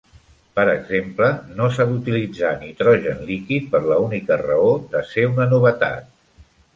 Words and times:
Per 0.59 0.63
exemple, 0.69 1.27
no 1.59 1.67
s'ha 1.75 1.85
d'utilitzar 1.91 2.53
nitrogen 2.63 3.21
líquid 3.27 3.67
per 3.75 3.81
l'única 3.91 4.39
raó 4.45 4.73
de 4.95 5.03
ser 5.11 5.27
una 5.35 5.47
novetat. 5.53 6.09